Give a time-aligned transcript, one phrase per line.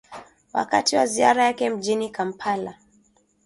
[0.53, 2.77] wakati wa ziara yake mjini kampala